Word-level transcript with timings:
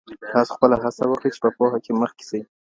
تاسو 0.33 0.51
خپله 0.55 0.75
هڅه 0.83 1.03
وکړئ 1.07 1.29
چې 1.33 1.39
په 1.43 1.49
پوهه 1.57 1.77
کې 1.85 1.91
مخکې 2.01 2.23
سئ. 2.29 2.41